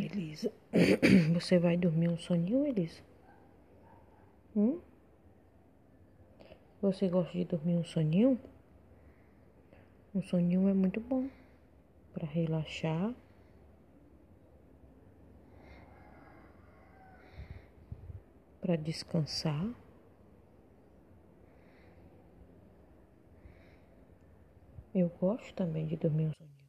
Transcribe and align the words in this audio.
Elisa, 0.00 0.52
você 1.34 1.58
vai 1.58 1.76
dormir 1.76 2.08
um 2.08 2.16
soninho, 2.16 2.66
Elisa? 2.66 3.02
Hum? 4.54 4.80
Você 6.80 7.08
gosta 7.08 7.32
de 7.36 7.44
dormir 7.44 7.74
um 7.74 7.84
soninho? 7.84 8.38
Um 10.14 10.22
soninho 10.22 10.68
é 10.68 10.72
muito 10.72 11.00
bom 11.00 11.28
para 12.12 12.26
relaxar. 12.26 13.12
Para 18.60 18.76
descansar. 18.76 19.68
Eu 24.94 25.08
gosto 25.20 25.52
também 25.54 25.86
de 25.86 25.96
dormir 25.96 26.26
um 26.26 26.32
soninho. 26.32 26.67